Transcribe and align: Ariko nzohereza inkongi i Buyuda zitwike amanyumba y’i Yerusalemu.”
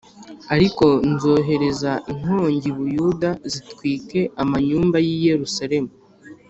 Ariko 0.55 0.85
nzohereza 1.11 1.91
inkongi 2.11 2.67
i 2.71 2.75
Buyuda 2.77 3.29
zitwike 3.51 4.19
amanyumba 4.41 4.97
y’i 5.05 5.15
Yerusalemu.” 5.27 5.91